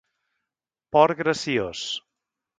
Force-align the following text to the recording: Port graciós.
Port 0.97 1.15
graciós. 1.21 1.85